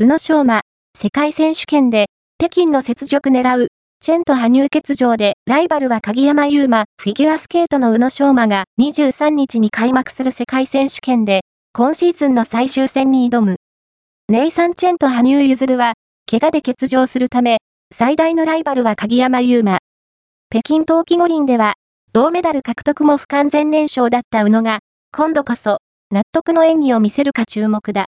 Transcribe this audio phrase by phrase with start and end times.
[0.00, 0.60] 宇野昌磨、
[0.96, 2.06] 世界選手権で、
[2.38, 3.66] 北京の雪辱狙う、
[4.00, 11.40] チェンと羽生欠場で、ライバルは鍵山優真、フィギュアスケートの宇野昌磨が23日に開幕する世界選手権で、
[11.72, 13.56] 今シーズンの最終戦に挑む。
[14.28, 15.94] ネイサン・チェンと羽生結弦は、
[16.30, 17.56] 怪我で欠場するため、
[17.92, 19.78] 最大のライバルは鍵山優真。
[20.48, 21.74] 北京冬季五輪では、
[22.12, 24.78] 銅メダル獲得も不完全燃焼だった宇野が、
[25.12, 25.78] 今度こそ、
[26.12, 28.06] 納得の演技を見せるか注目だ。